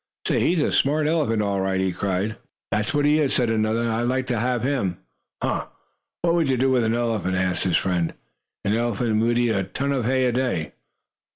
[0.27, 2.35] "Say, he's a smart elephant all right!" he cried.
[2.71, 3.87] "That's what he is!" said another.
[3.87, 4.97] "I'd like to have him!"
[5.43, 5.67] "Huh!
[6.23, 8.11] What would you do with an elephant?" asked his friend.
[8.65, 10.71] "An elephant would eat a ton of hay a day."